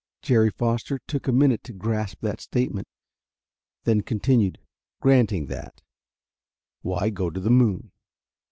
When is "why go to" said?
6.81-7.39